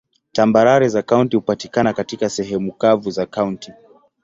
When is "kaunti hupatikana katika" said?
1.01-2.29